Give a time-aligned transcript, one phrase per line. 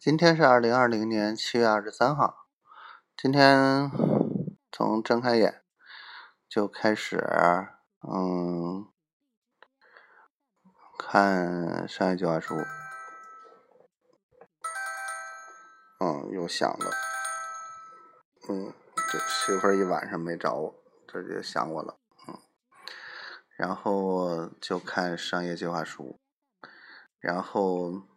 [0.00, 2.46] 今天是二零二零年七月二十三号。
[3.18, 3.90] 今天
[4.72, 5.62] 从睁开眼
[6.48, 7.18] 就开始，
[8.08, 8.88] 嗯，
[10.98, 12.54] 看商业计划书。
[15.98, 16.90] 嗯，又响了。
[18.48, 18.72] 嗯，
[19.12, 20.74] 这媳妇儿一晚上没找我，
[21.06, 21.98] 这就想我了。
[22.26, 22.38] 嗯，
[23.54, 26.18] 然后就看商业计划书，
[27.18, 28.08] 然后。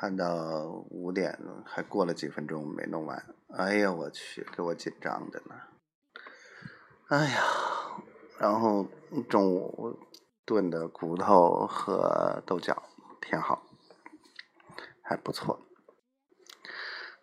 [0.00, 5.56] 看到五点还过了几分钟没弄完，哎呀我去，给我紧张的呢。
[7.08, 7.42] 哎呀，
[8.38, 8.86] 然后
[9.28, 9.98] 中午
[10.46, 12.80] 炖的骨头和豆角
[13.20, 13.64] 挺好，
[15.02, 15.66] 还不错。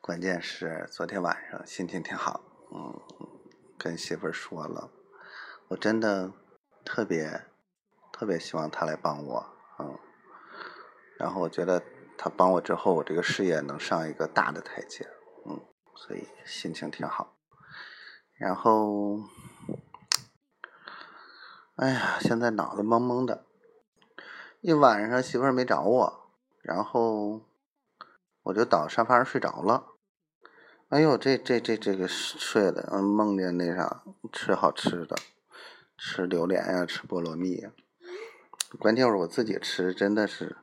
[0.02, 2.42] 关键是昨天晚上心情挺好，
[2.74, 3.00] 嗯，
[3.78, 4.92] 跟媳妇儿说了，
[5.70, 6.34] 我真的
[6.84, 7.46] 特别
[8.12, 9.46] 特别希望她来帮我，
[9.80, 9.98] 嗯，
[11.18, 11.82] 然后我觉得。
[12.18, 15.08] 他帮我之后，我这个事业能上一个大的台阶，
[15.46, 15.62] 嗯，
[15.96, 17.36] 所以心情挺好。
[18.38, 19.20] 然后，
[21.76, 23.46] 哎呀，现在脑子懵懵的，
[24.62, 26.30] 一晚上媳妇儿没找我，
[26.62, 27.42] 然后
[28.44, 29.94] 我就倒沙发上睡着了。
[30.90, 35.16] 哎呦，这这这这个睡的，嗯，梦见那啥吃好吃的，
[35.98, 37.72] 吃榴莲呀，吃菠萝蜜呀。
[38.80, 40.58] 关键是我自己吃，真的是。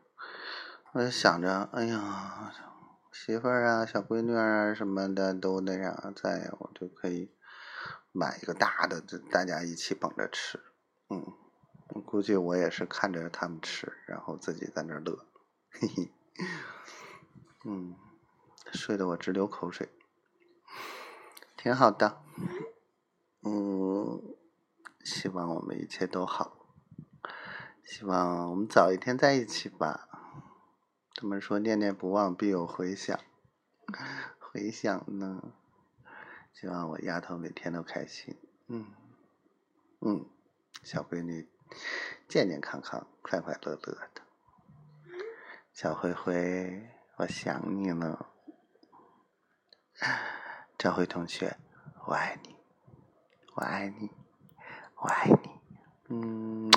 [0.95, 2.53] 我就想着，哎呀，
[3.11, 7.33] 媳妇儿啊，小闺女啊什么的都那啥在，我就可以
[8.13, 10.61] 买一个大的，大家一起捧着吃。
[11.09, 11.33] 嗯，
[11.95, 15.27] 我估计我也是看着他们吃，然后自己在那乐，
[15.71, 16.13] 嘿嘿。
[17.65, 17.97] 嗯，
[18.75, 19.89] 睡得我直流口水，
[21.57, 22.21] 挺好的。
[23.41, 24.37] 嗯，
[25.03, 26.67] 希望我们一切都好，
[27.83, 30.11] 希望我们早一天在一起吧。
[31.23, 33.17] 他们说念念不忘必有回响，
[34.41, 35.53] 回响呢？
[36.53, 38.87] 希望我丫头每天都开心，嗯
[40.01, 40.27] 嗯，
[40.83, 41.49] 小闺女
[42.27, 44.23] 健健康康、快快乐乐的。
[45.73, 46.89] 小灰灰，
[47.19, 48.27] 我想你了。
[50.77, 51.57] 赵辉同学，
[52.09, 52.57] 我爱你，
[53.55, 54.11] 我爱你，
[54.97, 55.61] 我爱你，
[56.09, 56.72] 嗯。